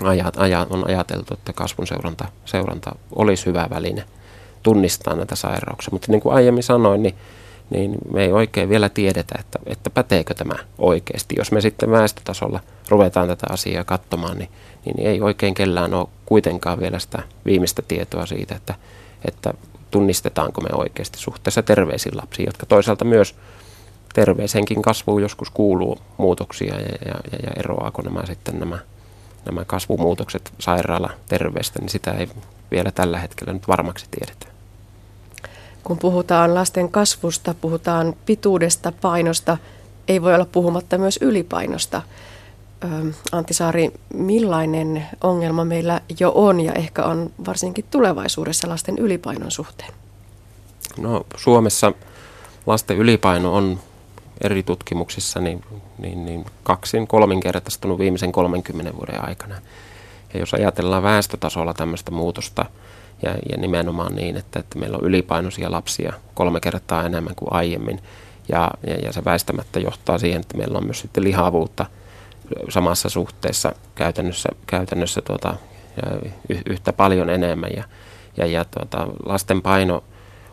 ajat, 0.00 0.36
ajat, 0.36 0.70
on 0.70 0.88
ajateltu, 0.88 1.34
että 1.34 1.52
kasvun 1.52 1.86
seuranta, 1.86 2.24
seuranta 2.44 2.94
olisi 3.16 3.46
hyvä 3.46 3.66
väline 3.70 4.04
tunnistaa 4.62 5.16
näitä 5.16 5.36
sairauksia. 5.36 5.92
Mutta 5.92 6.12
niin 6.12 6.20
kuin 6.20 6.34
aiemmin 6.34 6.62
sanoin, 6.62 7.02
niin, 7.02 7.14
niin 7.70 7.94
me 8.12 8.24
ei 8.24 8.32
oikein 8.32 8.68
vielä 8.68 8.88
tiedetä, 8.88 9.34
että, 9.38 9.58
että 9.66 9.90
päteekö 9.90 10.34
tämä 10.34 10.54
oikeasti. 10.78 11.34
Jos 11.38 11.52
me 11.52 11.60
sitten 11.60 11.90
väestötasolla 11.90 12.60
ruvetaan 12.88 13.28
tätä 13.28 13.46
asiaa 13.50 13.84
katsomaan, 13.84 14.38
niin, 14.38 14.50
niin 14.84 15.06
ei 15.06 15.20
oikein 15.20 15.54
kellään 15.54 15.94
ole 15.94 16.08
kuitenkaan 16.26 16.80
vielä 16.80 16.98
sitä 16.98 17.22
viimeistä 17.44 17.82
tietoa 17.82 18.26
siitä, 18.26 18.54
että, 18.54 18.74
että 19.28 19.54
tunnistetaanko 19.90 20.60
me 20.60 20.68
oikeasti 20.72 21.18
suhteessa 21.18 21.62
terveisiin 21.62 22.16
lapsiin, 22.16 22.46
jotka 22.46 22.66
toisaalta 22.66 23.04
myös 23.04 23.34
terveeseenkin 24.14 24.82
kasvuun 24.82 25.22
joskus 25.22 25.50
kuuluu 25.50 25.98
muutoksia 26.16 26.74
ja, 26.74 26.88
ja, 27.06 27.14
ja, 27.32 27.38
ja 27.42 27.50
eroaako 27.56 28.02
nämä 28.02 28.26
sitten 28.26 28.58
nämä 28.58 28.78
nämä 29.44 29.64
kasvumuutokset 29.64 30.52
sairaala 30.58 31.10
terveestä, 31.28 31.78
niin 31.78 31.88
sitä 31.88 32.10
ei 32.10 32.28
vielä 32.70 32.90
tällä 32.90 33.18
hetkellä 33.18 33.52
nyt 33.52 33.68
varmaksi 33.68 34.06
tiedetä. 34.10 34.51
Kun 35.84 35.98
puhutaan 35.98 36.54
lasten 36.54 36.88
kasvusta, 36.88 37.54
puhutaan 37.60 38.14
pituudesta, 38.26 38.92
painosta, 39.00 39.58
ei 40.08 40.22
voi 40.22 40.34
olla 40.34 40.46
puhumatta 40.52 40.98
myös 40.98 41.18
ylipainosta. 41.22 42.02
Antti 43.32 43.54
Saari, 43.54 43.92
millainen 44.14 45.06
ongelma 45.20 45.64
meillä 45.64 46.00
jo 46.20 46.32
on 46.34 46.60
ja 46.60 46.72
ehkä 46.72 47.04
on 47.04 47.30
varsinkin 47.46 47.84
tulevaisuudessa 47.90 48.68
lasten 48.68 48.98
ylipainon 48.98 49.50
suhteen? 49.50 49.92
No 50.98 51.26
Suomessa 51.36 51.92
lasten 52.66 52.96
ylipaino 52.96 53.54
on 53.54 53.80
eri 54.40 54.62
tutkimuksissa 54.62 55.40
niin, 55.40 55.64
niin, 55.98 56.24
niin 56.24 56.44
kaksin 56.62 57.06
kolminkertaistunut 57.06 57.98
viimeisen 57.98 58.32
30 58.32 58.96
vuoden 58.96 59.24
aikana. 59.24 59.54
Ja 60.34 60.40
jos 60.40 60.54
ajatellaan 60.54 61.02
väestötasolla 61.02 61.74
tämmöistä 61.74 62.10
muutosta, 62.10 62.64
ja, 63.22 63.30
ja 63.50 63.56
nimenomaan 63.56 64.14
niin, 64.14 64.36
että, 64.36 64.60
että 64.60 64.78
meillä 64.78 64.96
on 64.96 65.04
ylipainoisia 65.04 65.70
lapsia 65.70 66.12
kolme 66.34 66.60
kertaa 66.60 67.04
enemmän 67.04 67.34
kuin 67.34 67.52
aiemmin, 67.52 68.00
ja, 68.48 68.70
ja, 68.86 68.94
ja 68.94 69.12
se 69.12 69.24
väistämättä 69.24 69.80
johtaa 69.80 70.18
siihen, 70.18 70.40
että 70.40 70.56
meillä 70.56 70.78
on 70.78 70.84
myös 70.84 71.00
sitten 71.00 71.24
lihavuutta 71.24 71.86
samassa 72.68 73.08
suhteessa 73.08 73.72
käytännössä, 73.94 74.48
käytännössä 74.66 75.22
tuota, 75.22 75.56
yhtä 76.70 76.92
paljon 76.92 77.30
enemmän. 77.30 77.70
Ja, 77.76 77.84
ja, 78.36 78.46
ja 78.46 78.64
tuota, 78.64 79.06
lasten 79.26 79.62
paino 79.62 80.04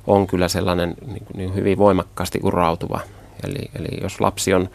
on 0.07 0.27
kyllä 0.27 0.47
sellainen 0.47 0.95
niin, 1.05 1.25
niin 1.35 1.55
hyvin 1.55 1.77
voimakkaasti 1.77 2.39
urautuva 2.43 2.99
Eli, 3.43 3.69
eli 3.75 4.01
jos 4.01 4.21
lapsi 4.21 4.53
on 4.53 4.69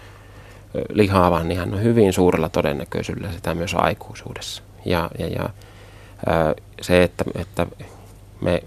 lihava, 0.93 1.43
niin 1.43 1.59
hän 1.59 1.75
on 1.75 1.83
hyvin 1.83 2.13
suurella 2.13 2.49
todennäköisyydellä 2.49 3.33
sitä 3.33 3.55
myös 3.55 3.75
aikuisuudessa. 3.75 4.63
Ja, 4.85 5.11
ja, 5.19 5.27
ja 5.27 5.49
se, 6.81 7.03
että, 7.03 7.25
että 7.35 7.67
me 8.41 8.63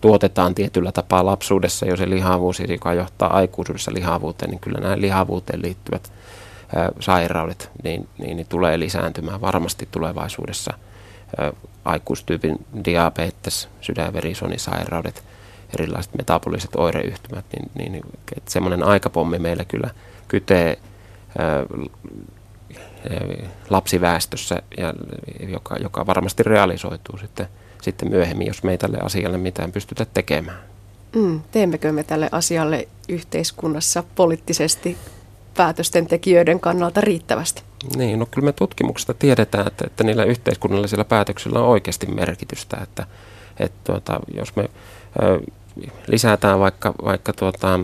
tuotetaan 0.00 0.54
tietyllä 0.54 0.92
tapaa 0.92 1.26
lapsuudessa 1.26 1.86
jo 1.86 1.96
se 1.96 2.10
lihavuus, 2.10 2.60
joka 2.60 2.94
johtaa 2.94 3.36
aikuisuudessa 3.36 3.94
lihavuuteen, 3.94 4.50
niin 4.50 4.60
kyllä 4.60 4.80
nämä 4.80 5.00
lihavuuteen 5.00 5.62
liittyvät 5.62 6.12
ää, 6.76 6.90
sairaudet 7.00 7.70
niin, 7.82 8.08
niin, 8.18 8.36
niin 8.36 8.46
tulee 8.48 8.78
lisääntymään 8.78 9.40
varmasti 9.40 9.88
tulevaisuudessa. 9.90 10.74
Ää, 11.38 11.52
aikuistyypin 11.84 12.66
diabetes, 12.84 13.68
sydänverisuonisairaudet, 13.80 15.24
erilaiset 15.74 16.14
metaboliset 16.14 16.76
oireyhtymät, 16.76 17.44
niin, 17.52 17.70
niin, 17.74 17.92
niin 17.92 18.04
että 18.36 18.50
semmoinen 18.50 18.82
aikapommi 18.82 19.38
meillä 19.38 19.64
kyllä 19.64 19.90
kytee 20.28 20.78
ää, 21.38 21.66
lapsiväestössä, 23.70 24.62
ja, 24.78 24.94
joka, 25.48 25.76
joka 25.76 26.06
varmasti 26.06 26.42
realisoituu 26.42 27.18
sitten, 27.18 27.48
sitten 27.82 28.10
myöhemmin, 28.10 28.46
jos 28.46 28.62
me 28.62 28.70
ei 28.70 28.78
tälle 28.78 28.98
asialle 29.02 29.38
mitään 29.38 29.72
pystytä 29.72 30.06
tekemään. 30.14 30.58
Mm, 31.14 31.40
teemmekö 31.50 31.92
me 31.92 32.04
tälle 32.04 32.28
asialle 32.32 32.88
yhteiskunnassa 33.08 34.04
poliittisesti 34.14 34.96
päätösten 35.56 36.06
tekijöiden 36.06 36.60
kannalta 36.60 37.00
riittävästi? 37.00 37.62
Niin, 37.96 38.18
no 38.18 38.26
kyllä 38.30 38.44
me 38.44 38.52
tutkimuksesta 38.52 39.14
tiedetään, 39.14 39.66
että, 39.66 39.84
että 39.86 40.04
niillä 40.04 40.24
yhteiskunnallisilla 40.24 41.04
päätöksillä 41.04 41.58
on 41.58 41.68
oikeasti 41.68 42.06
merkitystä, 42.06 42.78
että, 42.82 43.06
että 43.60 43.78
tuota, 43.84 44.20
jos 44.34 44.56
me 44.56 44.68
lisätään 46.06 46.60
vaikka, 46.60 46.94
vaikka 47.04 47.32
tuota, 47.32 47.80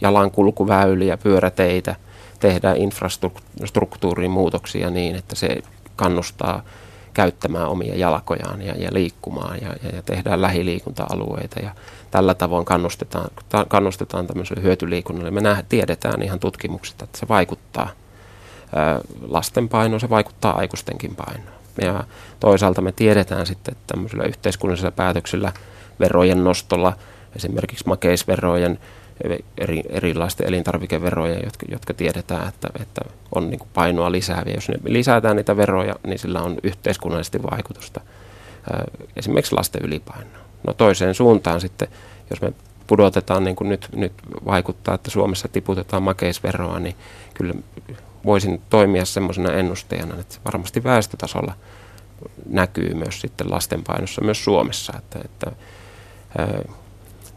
jalankulkuväyliä, 0.00 1.16
pyöräteitä, 1.16 1.96
tehdään 2.40 2.76
infrastruktuurin 2.76 4.30
muutoksia 4.30 4.90
niin, 4.90 5.16
että 5.16 5.34
se 5.34 5.62
kannustaa 5.96 6.62
käyttämään 7.14 7.68
omia 7.68 7.94
jalkojaan 7.96 8.62
ja, 8.62 8.74
ja 8.76 8.88
liikkumaan 8.92 9.58
ja, 9.62 9.68
ja, 9.82 9.96
ja 9.96 10.02
tehdään 10.02 10.42
lähiliikunta-alueita 10.42 11.60
ja 11.60 11.70
tällä 12.10 12.34
tavoin 12.34 12.64
kannustetaan, 12.64 13.30
ta, 13.48 13.66
kannustetaan 13.68 14.26
tämmöiselle 14.26 14.62
hyötyliikunnalle. 14.62 15.30
Me 15.30 15.40
nähdään, 15.40 15.66
tiedetään 15.68 16.22
ihan 16.22 16.40
tutkimuksista, 16.40 17.04
että 17.04 17.18
se 17.18 17.28
vaikuttaa 17.28 17.90
ää, 18.74 19.00
lasten 19.20 19.68
painoon, 19.68 20.00
se 20.00 20.10
vaikuttaa 20.10 20.58
aikuistenkin 20.58 21.14
painoon. 21.14 21.58
Ja 21.80 22.04
toisaalta 22.40 22.80
me 22.80 22.92
tiedetään 22.92 23.46
sitten, 23.46 23.72
että 23.72 23.94
tämmöisillä 23.94 24.24
yhteiskunnallisilla 24.24 24.90
päätöksillä, 24.90 25.52
verojen 26.00 26.44
nostolla, 26.44 26.92
esimerkiksi 27.36 27.84
makeisverojen, 27.86 28.78
eri, 29.58 29.82
erilaisten 29.88 30.48
elintarvikeverojen, 30.48 31.40
jotka, 31.44 31.66
jotka 31.70 31.94
tiedetään, 31.94 32.48
että, 32.48 32.68
että 32.80 33.00
on 33.34 33.50
niin 33.50 33.58
kuin 33.58 33.68
painoa 33.74 34.12
lisääviä. 34.12 34.54
Jos 34.54 34.68
ne 34.68 34.74
lisätään 34.84 35.36
niitä 35.36 35.56
veroja, 35.56 35.94
niin 36.06 36.18
sillä 36.18 36.42
on 36.42 36.56
yhteiskunnallisesti 36.62 37.42
vaikutusta 37.42 38.00
esimerkiksi 39.16 39.54
lasten 39.54 39.84
ylipainoa. 39.84 40.38
No 40.66 40.72
toiseen 40.72 41.14
suuntaan 41.14 41.60
sitten, 41.60 41.88
jos 42.30 42.40
me 42.40 42.52
pudotetaan, 42.86 43.44
niin 43.44 43.56
kuin 43.56 43.68
nyt, 43.68 43.88
nyt 43.96 44.12
vaikuttaa, 44.46 44.94
että 44.94 45.10
Suomessa 45.10 45.48
tiputetaan 45.48 46.02
makeisveroa, 46.02 46.80
niin 46.80 46.96
kyllä 47.34 47.54
voisin 48.24 48.62
toimia 48.70 49.04
semmoisena 49.04 49.52
ennusteena, 49.52 50.20
että 50.20 50.34
varmasti 50.44 50.84
väestötasolla 50.84 51.54
näkyy 52.46 52.94
myös 52.94 53.20
sitten 53.20 53.50
lastenpainossa 53.50 54.24
myös 54.24 54.44
Suomessa, 54.44 54.92
että, 54.98 55.18
että 55.24 55.52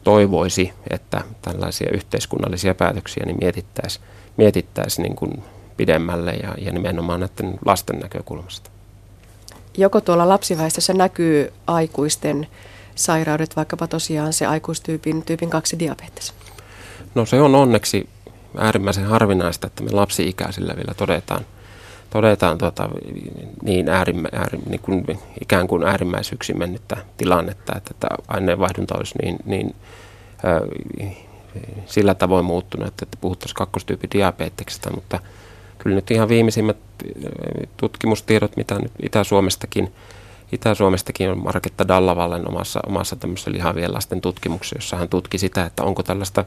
toivoisi, 0.04 0.74
että 0.90 1.22
tällaisia 1.42 1.92
yhteiskunnallisia 1.94 2.76
päätöksiä 2.76 3.26
niin 3.26 3.38
mietittäisiin 3.42 4.06
mietittäisi 4.38 5.02
niin 5.02 5.16
kuin 5.16 5.44
pidemmälle 5.78 6.32
ja, 6.32 6.56
ja 6.58 6.72
nimenomaan 6.72 7.20
näiden 7.20 7.60
lasten 7.66 8.00
näkökulmasta. 8.00 8.70
Joko 9.78 10.02
tuolla 10.02 10.30
lapsiväestössä 10.30 10.94
näkyy 10.94 11.54
aikuisten 11.68 12.48
sairaudet, 12.96 13.56
vaikkapa 13.56 13.88
tosiaan 13.88 14.34
se 14.34 14.46
aikuistyypin 14.46 15.24
tyypin 15.24 15.50
2 15.50 15.80
diabetes? 15.80 16.34
No 17.16 17.26
se 17.26 17.42
on 17.42 17.56
onneksi 17.56 18.10
äärimmäisen 18.58 19.06
harvinaista, 19.06 19.68
että 19.68 19.84
me 19.84 19.92
lapsi-ikäisillä 19.92 20.76
vielä 20.76 20.94
todetaan, 20.98 21.46
todetaan 22.12 22.58
tuota, 22.58 22.90
niin, 23.64 23.90
äärimmä, 23.90 24.30
ääri, 24.32 24.60
niin 24.70 24.80
kuin, 24.80 25.06
ikään 25.42 25.68
kuin 25.68 25.84
äärimmäisyyksi 25.84 26.54
mennyttä 26.54 26.98
tilannetta, 27.18 27.74
että 27.78 27.94
tämä 28.00 28.18
aineenvaihdunta 28.28 28.98
olisi 28.98 29.16
niin, 29.24 29.38
niin 29.46 29.76
äh, 30.46 31.16
sillä 31.86 32.16
tavoin 32.16 32.46
muuttunut, 32.46 32.88
että, 32.88 33.06
että 33.06 33.18
puhuttaisiin 33.22 33.56
kakkostyypin 33.56 34.10
diabeteksestä, 34.14 34.90
mutta 34.90 35.20
kyllä 35.78 35.96
nyt 35.96 36.12
ihan 36.12 36.30
viimeisimmät 36.30 36.78
tutkimustiedot, 37.78 38.58
mitä 38.58 38.76
nyt 38.76 38.92
Itä-Suomestakin 39.04 39.94
Itä-Suomestakin 40.52 41.32
on 41.32 41.44
Marketta 41.44 41.88
Dallavallen 41.88 42.50
omassa, 42.50 42.80
omassa 42.88 43.16
tämmöisessä 43.16 43.52
lihavien 43.52 43.94
lasten 43.94 44.22
tutkimuksessa, 44.22 44.76
jossa 44.76 44.98
hän 44.98 45.10
tutki 45.10 45.38
sitä, 45.38 45.66
että 45.66 45.84
onko 45.84 46.04
tällaista 46.04 46.46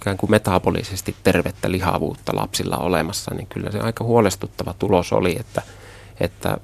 ikään 0.00 0.16
kuin 0.16 0.30
metabolisesti 0.30 1.16
tervettä 1.24 1.70
lihavuutta 1.70 2.32
lapsilla 2.36 2.76
olemassa, 2.76 3.34
niin 3.34 3.46
kyllä 3.46 3.70
se 3.70 3.78
aika 3.78 4.04
huolestuttava 4.04 4.74
tulos 4.78 5.12
oli, 5.12 5.36
että, 5.40 5.62
että 6.20 6.56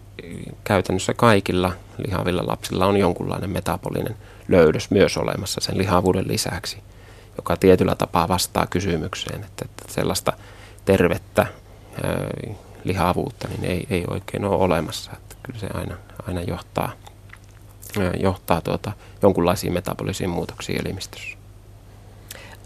käytännössä 0.64 1.14
kaikilla 1.14 1.72
lihavilla 2.06 2.42
lapsilla 2.46 2.86
on 2.86 2.96
jonkunlainen 2.96 3.50
metabolinen 3.50 4.16
löydös 4.48 4.90
myös 4.90 5.16
olemassa 5.16 5.60
sen 5.60 5.78
lihavuuden 5.78 6.28
lisäksi, 6.28 6.78
joka 7.36 7.56
tietyllä 7.56 7.94
tapaa 7.94 8.28
vastaa 8.28 8.66
kysymykseen, 8.66 9.44
että, 9.44 9.64
että 9.64 9.92
sellaista 9.92 10.32
tervettä 10.84 11.42
ää, 11.42 12.30
lihavuutta 12.84 13.48
niin 13.48 13.64
ei, 13.64 13.86
ei 13.90 14.04
oikein 14.10 14.44
ole 14.44 14.56
olemassa. 14.56 15.10
Että 15.16 15.36
kyllä 15.42 15.58
se 15.58 15.66
aina, 15.74 15.96
aina 16.26 16.42
johtaa, 16.42 16.92
ää, 18.00 18.12
johtaa 18.20 18.60
tuota, 18.60 18.92
jonkunlaisiin 19.22 19.72
metabolisiin 19.72 20.30
muutoksiin 20.30 20.80
elimistössä. 20.80 21.43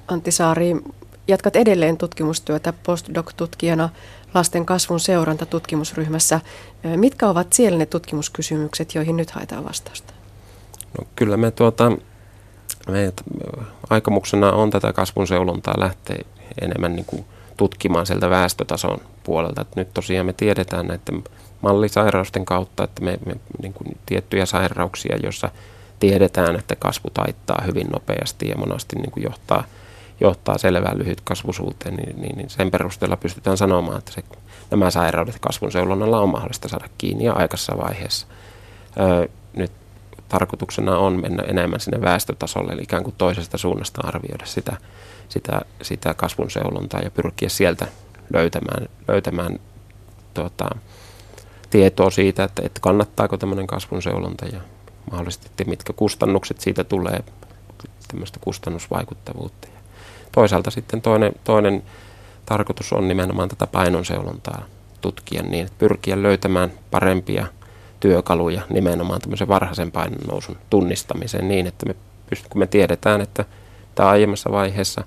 Antti 0.09 0.33
Saari, 0.33 0.77
jatkat 1.29 1.57
edelleen 1.57 1.97
tutkimustyötä 1.97 2.73
postdoc-tutkijana 2.73 3.89
lasten 4.35 4.67
kasvun 4.67 5.01
seuranta 5.01 5.47
tutkimusryhmässä. 5.47 6.41
Mitkä 6.97 7.29
ovat 7.29 7.53
siellä 7.53 7.79
ne 7.79 7.87
tutkimuskysymykset, 7.87 8.95
joihin 8.95 9.17
nyt 9.17 9.31
haetaan 9.31 9.65
vastausta? 9.65 10.15
No, 10.99 11.07
kyllä 11.17 11.37
me, 11.37 11.51
tuota, 11.51 11.93
me 12.89 13.13
aikomuksena 13.91 14.53
on 14.53 14.71
tätä 14.71 14.93
kasvun 14.93 15.27
seulontaa 15.27 15.75
lähteä 15.79 16.19
enemmän 16.61 16.97
niin 16.97 17.05
kuin 17.05 17.25
tutkimaan 17.57 18.07
sieltä 18.07 18.31
väestötason 18.31 18.99
puolelta. 19.25 19.61
Et 19.61 19.77
nyt 19.77 19.95
tosiaan 19.95 20.27
me 20.27 20.33
tiedetään 20.33 20.87
näiden 20.87 21.25
mallisairausten 21.61 22.45
kautta, 22.45 22.85
että 22.85 23.05
me, 23.05 23.19
me 23.27 23.37
niin 23.63 23.73
kuin 23.73 23.97
tiettyjä 24.07 24.47
sairauksia, 24.47 25.17
joissa 25.23 25.51
tiedetään, 26.01 26.57
että 26.57 26.77
kasvu 26.77 27.11
taittaa 27.15 27.63
hyvin 27.67 27.87
nopeasti 27.87 28.49
ja 28.49 28.57
monasti 28.57 28.97
niin 28.97 29.11
kuin 29.11 29.25
johtaa– 29.25 29.65
johtaa 30.21 30.59
selvään 30.59 30.99
lyhytkasvuisuuteen, 30.99 31.95
niin, 31.95 32.21
niin, 32.21 32.37
niin 32.37 32.51
sen 32.51 32.71
perusteella 32.71 33.17
pystytään 33.17 33.57
sanomaan, 33.57 33.99
että 33.99 34.13
se, 34.13 34.25
nämä 34.71 34.91
sairaudet 34.91 35.39
kasvun 35.41 35.73
seulonnalla 35.73 36.21
on 36.21 36.29
mahdollista 36.29 36.69
saada 36.69 36.89
kiinni 36.99 37.25
ja 37.25 37.33
aikaisessa 37.33 37.79
vaiheessa. 37.79 38.27
Öö, 39.01 39.29
nyt 39.57 39.73
tarkoituksena 40.29 40.99
on 40.99 41.21
mennä 41.21 41.43
enemmän 41.43 41.81
sinne 41.81 42.01
väestötasolle, 42.01 42.73
eli 42.73 42.83
ikään 42.83 43.05
kuin 43.05 43.15
toisesta 43.19 43.59
suunnasta 43.59 44.01
arvioida 44.09 44.47
sitä, 44.47 44.77
sitä, 45.29 45.61
sitä 45.83 46.15
kasvun 46.15 46.51
seulontaa 46.51 47.01
ja 47.01 47.11
pyrkiä 47.11 47.49
sieltä 47.49 47.87
löytämään, 48.33 48.89
löytämään 49.09 49.59
tuota, 50.35 50.71
tietoa 51.71 52.11
siitä, 52.11 52.45
että, 52.45 52.63
että 52.67 52.81
kannattaako 52.81 53.37
tämmöinen 53.37 53.67
kasvun 53.67 54.03
seulonta 54.03 54.47
ja 54.47 54.61
mahdollisesti 55.11 55.65
mitkä 55.65 55.93
kustannukset 55.93 56.61
siitä 56.61 56.85
tulee, 56.85 57.25
tämmöistä 58.09 58.39
kustannusvaikuttavuutta. 58.41 59.69
Toisaalta 60.39 60.71
sitten 60.71 61.03
toinen, 61.03 61.33
toinen 61.45 61.83
tarkoitus 62.47 62.93
on 62.93 63.09
nimenomaan 63.09 63.49
tätä 63.49 63.67
painonseulontaa 63.67 64.65
tutkia 65.01 65.43
niin, 65.43 65.67
että 65.67 65.79
pyrkiä 65.79 66.23
löytämään 66.23 66.73
parempia 66.91 67.47
työkaluja 68.01 68.63
nimenomaan 68.71 69.21
tämmöisen 69.21 69.49
varhaisen 69.49 69.93
painon 69.93 70.21
nousun 70.31 70.57
tunnistamiseen 70.71 71.49
niin, 71.49 71.67
että 71.67 71.87
me 71.87 71.95
pystyt, 72.31 72.49
kun 72.49 72.59
me 72.59 72.67
tiedetään, 72.67 73.21
että 73.21 73.45
tämä 73.95 74.09
aiemmassa 74.09 74.53
vaiheessa 74.53 75.05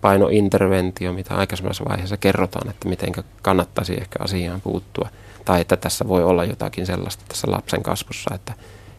painointerventio, 0.00 1.12
mitä 1.12 1.34
aikaisemmassa 1.34 1.84
vaiheessa 1.88 2.16
kerrotaan, 2.16 2.70
että 2.70 2.88
miten 2.88 3.12
kannattaisi 3.42 3.94
ehkä 3.94 4.18
asiaan 4.20 4.60
puuttua, 4.60 5.08
tai 5.44 5.60
että 5.60 5.76
tässä 5.76 6.08
voi 6.08 6.24
olla 6.24 6.44
jotakin 6.44 6.86
sellaista 6.86 7.24
tässä 7.28 7.50
lapsen 7.50 7.82
kasvussa, 7.82 8.34
että 8.34 8.54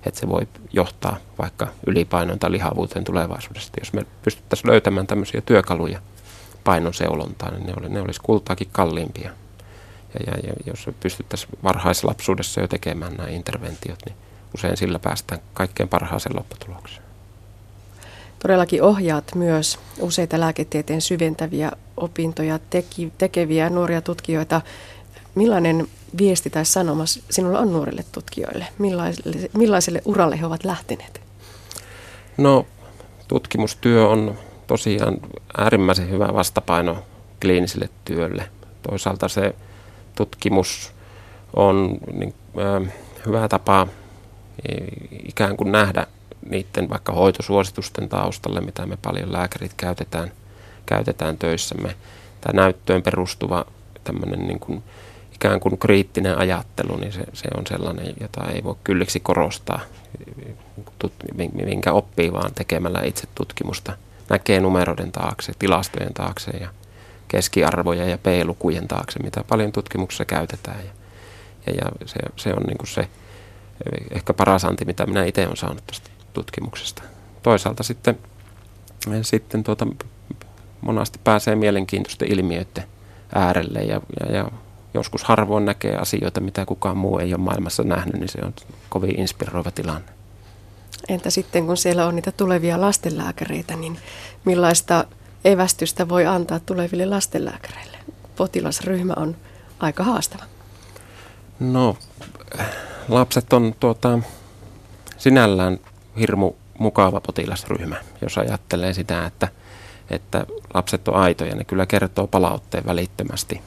että 0.08 0.20
se 0.20 0.30
voi 0.30 0.48
johtaa 0.74 1.17
vaikka 1.38 1.67
ylipainoon 1.88 2.39
tai 2.39 2.52
lihavuuteen 2.52 3.06
tulevaisuudessa. 3.06 3.72
Jos 3.80 3.93
me 3.93 4.06
pystyttäisiin 4.22 4.72
löytämään 4.72 5.08
tämmöisiä 5.08 5.41
työkaluja 5.41 6.00
painon 6.63 6.93
seulontaan, 6.93 7.54
niin 7.54 7.65
ne, 7.65 7.74
oli, 7.80 7.89
ne 7.89 8.02
olisi 8.02 8.22
kultaakin 8.24 8.70
kalliimpia. 8.72 9.32
Ja, 10.13 10.34
ja, 10.34 10.38
ja 10.43 10.54
jos 10.65 10.89
pystyttäisiin 11.00 11.52
varhaislapsuudessa 11.63 12.62
jo 12.62 12.67
tekemään 12.67 13.13
nämä 13.13 13.30
interventiot, 13.30 14.00
niin 14.06 14.15
usein 14.56 14.78
sillä 14.78 15.00
päästään 15.00 15.41
kaikkein 15.54 15.89
parhaaseen 15.89 16.36
lopputulokseen. 16.36 17.08
Todellakin 18.39 18.84
ohjaat 18.84 19.36
myös 19.36 19.80
useita 20.00 20.39
lääketieteen 20.39 21.02
syventäviä 21.02 21.72
opintoja 21.98 22.60
teki, 22.70 23.13
tekeviä 23.17 23.70
nuoria 23.70 24.02
tutkijoita. 24.02 24.62
Millainen 25.38 25.88
viesti 26.17 26.50
tai 26.50 26.65
sanoma 26.65 27.04
sinulla 27.06 27.60
on 27.60 27.73
nuorille 27.73 28.06
tutkijoille? 28.12 28.67
Millaiselle, 28.78 29.50
millaiselle 29.58 30.02
uralle 30.06 30.39
he 30.39 30.45
ovat 30.45 30.63
lähteneet? 30.63 31.21
No, 32.38 32.65
tutkimustyö 33.28 34.08
on 34.08 34.38
tosiaan 34.67 35.17
äärimmäisen 35.58 36.10
hyvä 36.10 36.30
vastapaino 36.34 36.97
kliiniselle 37.41 37.89
työlle. 38.06 38.50
Toisaalta 38.89 39.28
se 39.28 39.56
tutkimus 40.15 40.91
on 41.56 41.97
niin, 42.12 42.34
äh, 42.60 42.93
hyvä 43.26 43.47
tapa 43.47 43.88
ikään 45.28 45.58
kuin 45.58 45.71
nähdä 45.71 46.08
niiden 46.50 46.89
vaikka 46.89 47.13
hoitosuositusten 47.13 48.10
taustalle, 48.10 48.62
mitä 48.62 48.86
me 48.86 48.97
paljon 49.02 49.34
lääkärit 49.34 49.73
käytetään, 49.78 50.32
käytetään 50.86 51.38
töissämme. 51.38 51.95
Tämä 52.41 52.62
näyttöön 52.62 53.02
perustuva 53.02 53.65
tämmöinen 54.04 54.47
niin 54.47 54.60
kuin 54.60 54.84
ikään 55.38 55.60
kuin 55.60 55.78
kriittinen 55.78 56.38
ajattelu, 56.38 56.97
niin 56.97 57.12
se, 57.12 57.23
se 57.34 57.47
on 57.58 57.67
sellainen, 57.67 58.13
jota 58.21 58.45
ei 58.52 58.63
voi 58.63 58.76
kylliksi 58.84 59.19
korostaa, 59.19 59.80
minkä 61.65 61.91
oppii 61.93 62.34
vaan 62.34 62.54
tekemällä 62.54 63.02
itse 63.04 63.28
tutkimusta. 63.36 63.97
Näkee 64.30 64.60
numeroiden 64.60 65.12
taakse, 65.12 65.54
tilastojen 65.60 66.13
taakse 66.13 66.52
ja 66.52 66.69
keskiarvoja 67.28 68.06
ja 68.06 68.17
P-lukujen 68.17 68.88
taakse, 68.88 69.19
mitä 69.23 69.43
paljon 69.47 69.71
tutkimuksessa 69.71 70.26
käytetään. 70.26 70.80
Ja, 70.80 70.91
ja, 71.67 71.73
ja 71.73 71.91
se, 72.08 72.19
se 72.36 72.54
on 72.54 72.63
niin 72.63 72.78
kuin 72.78 72.88
se 72.88 73.08
ehkä 74.12 74.34
paras 74.34 74.65
anti, 74.65 74.86
mitä 74.86 75.06
minä 75.06 75.26
itse 75.26 75.45
olen 75.45 75.58
saanut 75.58 75.88
tästä 75.88 76.10
tutkimuksesta. 76.34 77.04
Toisaalta 77.43 77.84
sitten, 77.84 78.17
sitten 79.21 79.63
tuota, 79.63 79.88
monasti 80.82 81.19
pääsee 81.23 81.56
mielenkiintoisten 81.56 82.32
ilmiöiden 82.32 82.84
äärelle 83.36 83.80
ja, 83.80 84.02
ja, 84.19 84.36
ja 84.36 84.52
joskus 84.93 85.23
harvoin 85.23 85.65
näkee 85.65 85.95
asioita, 85.95 86.39
mitä 86.39 86.65
kukaan 86.65 86.97
muu 86.97 87.19
ei 87.19 87.34
ole 87.34 87.41
maailmassa 87.41 87.84
nähnyt, 87.84 88.15
niin 88.15 88.30
se 88.30 88.39
on 88.45 88.54
kovin 88.89 89.19
inspiroiva 89.19 89.71
tilanne. 89.71 90.10
Entä 91.08 91.30
sitten, 91.30 91.65
kun 91.65 91.78
siellä 91.78 92.06
on 92.06 92.15
niitä 92.15 92.32
tulevia 92.32 92.82
lastenlääkäreitä, 92.82 93.76
niin 93.76 94.00
millaista 94.45 95.06
evästystä 95.45 96.10
voi 96.10 96.26
antaa 96.26 96.60
tuleville 96.60 97.06
lastenlääkäreille? 97.06 97.97
Potilasryhmä 98.36 99.13
on 99.17 99.36
aika 99.80 100.04
haastava. 100.04 100.43
No, 101.60 101.97
lapset 103.10 103.54
on 103.54 103.76
tuota, 103.80 104.19
sinällään 105.17 105.80
hirmu 106.19 106.54
mukava 106.80 107.21
potilasryhmä, 107.21 107.95
jos 108.21 108.38
ajattelee 108.38 108.93
sitä, 108.93 109.26
että, 109.26 109.47
että 110.10 110.45
lapset 110.73 111.08
on 111.08 111.15
aitoja. 111.15 111.56
Ne 111.56 111.63
kyllä 111.63 111.86
kertoo 111.86 112.28
palautteen 112.28 112.86
välittömästi 112.86 113.62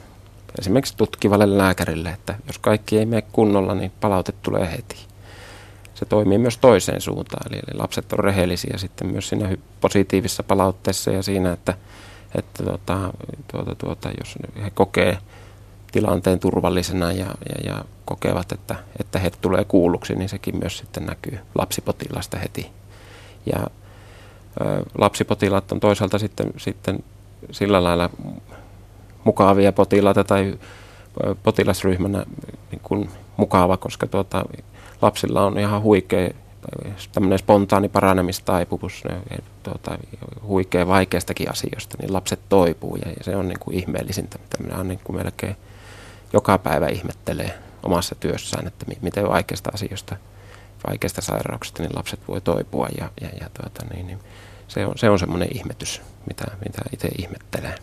esimerkiksi 0.59 0.97
tutkivalle 0.97 1.57
lääkärille, 1.57 2.09
että 2.09 2.35
jos 2.47 2.59
kaikki 2.59 2.97
ei 2.97 3.05
mene 3.05 3.21
kunnolla, 3.21 3.75
niin 3.75 3.91
palaute 4.01 4.31
tulee 4.31 4.71
heti. 4.71 4.95
Se 5.93 6.05
toimii 6.05 6.37
myös 6.37 6.57
toiseen 6.57 7.01
suuntaan, 7.01 7.53
eli 7.53 7.61
lapset 7.73 8.13
on 8.13 8.19
rehellisiä 8.19 8.77
sitten 8.77 9.07
myös 9.07 9.29
siinä 9.29 9.57
positiivisessa 9.81 10.43
palautteessa 10.43 11.11
ja 11.11 11.23
siinä, 11.23 11.51
että, 11.51 11.73
että 12.35 12.63
tuota, 12.63 13.13
tuota, 13.51 13.75
tuota, 13.75 14.09
jos 14.19 14.35
he 14.63 14.69
kokee 14.69 15.17
tilanteen 15.91 16.39
turvallisena 16.39 17.11
ja, 17.11 17.25
ja, 17.25 17.71
ja 17.71 17.85
kokevat, 18.05 18.51
että, 18.51 18.75
että 18.99 19.19
he 19.19 19.29
tulee 19.29 19.65
kuulluksi, 19.65 20.15
niin 20.15 20.29
sekin 20.29 20.57
myös 20.57 20.77
sitten 20.77 21.05
näkyy 21.05 21.39
lapsipotilaasta 21.55 22.37
heti. 22.37 22.71
Ja 23.53 23.67
ö, 24.61 24.83
lapsipotilaat 24.97 25.71
on 25.71 25.79
toisaalta 25.79 26.19
sitten, 26.19 26.47
sitten 26.57 27.03
sillä 27.51 27.83
lailla 27.83 28.09
mukavia 29.23 29.71
potilaita 29.71 30.23
tai 30.23 30.59
potilasryhmänä 31.43 32.25
niin 32.71 32.81
kuin 32.83 33.09
mukava, 33.37 33.77
koska 33.77 34.07
tuota, 34.07 34.45
lapsilla 35.01 35.45
on 35.45 35.59
ihan 35.59 35.81
huikea 35.81 36.29
spontaani 37.37 37.89
paranemistaipumus, 37.89 39.03
ne, 39.09 39.37
tuota, 39.63 39.97
huikea 40.43 40.87
vaikeistakin 40.87 41.51
asioista, 41.51 41.97
niin 41.99 42.13
lapset 42.13 42.39
toipuu 42.49 42.95
ja, 42.95 43.11
ja 43.11 43.23
se 43.23 43.35
on 43.35 43.47
niin 43.47 43.59
kuin 43.59 43.77
ihmeellisintä, 43.77 44.37
mitä 44.37 44.63
minä 44.63 44.77
on 44.77 44.87
niin 44.87 44.99
kuin 45.03 45.17
melkein 45.17 45.55
joka 46.33 46.57
päivä 46.57 46.87
ihmettelee 46.87 47.59
omassa 47.83 48.15
työssään, 48.15 48.67
että 48.67 48.85
miten 49.01 49.29
vaikeista 49.29 49.71
asioista, 49.73 50.15
vaikeista 50.87 51.21
sairauksista 51.21 51.83
niin 51.83 51.95
lapset 51.95 52.19
voi 52.27 52.41
toipua 52.41 52.87
ja, 52.97 53.09
ja, 53.21 53.29
ja 53.41 53.49
tuota, 53.53 53.85
niin, 53.93 54.07
niin 54.07 54.19
se 54.67 54.85
on, 54.85 54.93
se 54.95 55.09
on 55.09 55.19
semmoinen 55.19 55.47
ihmetys, 55.55 56.01
mitä, 56.27 56.45
mitä 56.65 56.81
itse 56.93 57.09
ihmettelee. 57.17 57.75